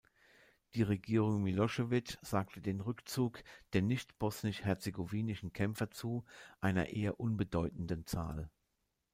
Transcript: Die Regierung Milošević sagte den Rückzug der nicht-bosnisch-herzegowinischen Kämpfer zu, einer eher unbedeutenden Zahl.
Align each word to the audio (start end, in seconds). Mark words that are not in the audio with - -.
Die 0.73 0.81
Regierung 0.81 1.43
Milošević 1.43 2.17
sagte 2.23 2.59
den 2.59 2.81
Rückzug 2.81 3.43
der 3.73 3.83
nicht-bosnisch-herzegowinischen 3.83 5.53
Kämpfer 5.53 5.91
zu, 5.91 6.25
einer 6.59 6.87
eher 6.89 7.19
unbedeutenden 7.19 8.07
Zahl. 8.07 8.49